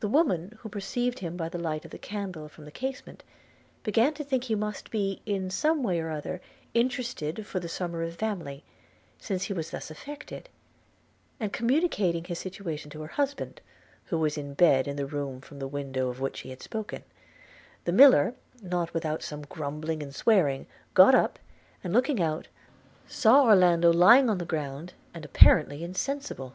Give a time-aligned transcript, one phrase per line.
[0.00, 3.24] The woman, who perceived him by the light of the candle from the casement,
[3.84, 6.42] began to think he must be, in some way or other,
[6.74, 8.64] interested for the Somerive family,
[9.18, 10.50] since he was thus affected;
[11.40, 13.62] and, communicating his situation to her husband,
[14.04, 17.02] who was in bed in the room from the window of which she had spoken,
[17.86, 21.38] the miller, not without some grumbling and swearing, got up,
[21.82, 22.48] and, looking out,
[23.08, 26.52] saw Orlando lying on the ground, and apparently insensible.